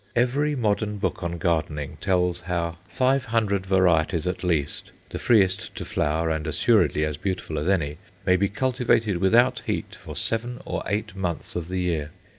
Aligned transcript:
Every 0.15 0.55
modern 0.55 0.97
book 0.97 1.21
on 1.21 1.37
gardening 1.37 1.99
tells 2.01 2.39
how 2.39 2.77
five 2.89 3.25
hundred 3.25 3.67
varieties 3.67 4.25
at 4.25 4.43
least, 4.43 4.91
the 5.11 5.19
freest 5.19 5.75
to 5.75 5.85
flower 5.85 6.31
and 6.31 6.47
assuredly 6.47 7.05
as 7.05 7.17
beautiful 7.17 7.59
as 7.59 7.69
any, 7.69 7.99
may 8.25 8.35
be 8.35 8.49
cultivated 8.49 9.17
without 9.17 9.61
heat 9.67 9.93
for 9.93 10.15
seven 10.15 10.59
or 10.65 10.81
eight 10.87 11.15
months 11.15 11.55
of 11.55 11.67
the 11.67 11.77
year. 11.81 12.09